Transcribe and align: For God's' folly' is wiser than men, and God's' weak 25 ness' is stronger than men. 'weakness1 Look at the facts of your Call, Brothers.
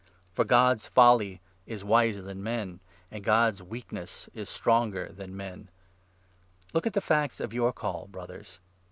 For 0.33 0.43
God's' 0.45 0.87
folly' 0.89 1.41
is 1.67 1.83
wiser 1.83 2.23
than 2.23 2.41
men, 2.41 2.79
and 3.11 3.23
God's' 3.23 3.61
weak 3.61 3.89
25 3.89 3.93
ness' 3.93 4.29
is 4.41 4.49
stronger 4.49 5.11
than 5.13 5.37
men. 5.37 5.69
'weakness1 5.69 6.73
Look 6.73 6.87
at 6.87 6.93
the 6.93 7.01
facts 7.01 7.39
of 7.39 7.53
your 7.53 7.71
Call, 7.71 8.07
Brothers. 8.07 8.57